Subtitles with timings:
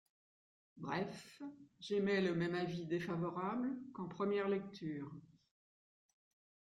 [0.77, 1.43] Bref,
[1.79, 5.11] j’émets le même avis défavorable qu’en première lecture.